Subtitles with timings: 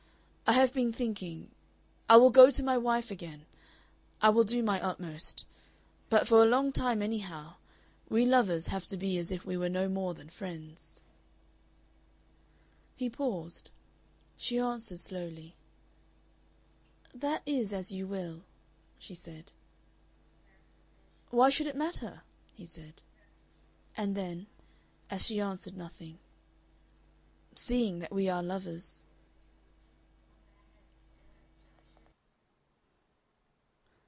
[0.51, 1.49] I have been thinking
[2.09, 3.45] I will go to my wife again.
[4.21, 5.45] I will do my utmost.
[6.09, 7.53] But for a long time, anyhow,
[8.09, 10.99] we lovers have to be as if we were no more than friends."
[12.97, 13.71] He paused.
[14.35, 15.55] She answered slowly.
[17.15, 18.43] "That is as you will,"
[18.99, 19.53] she said.
[21.29, 22.23] "Why should it matter?"
[22.53, 23.03] he said.
[23.95, 24.47] And then,
[25.09, 26.19] as she answered nothing,
[27.55, 29.05] "Seeing that we are lovers."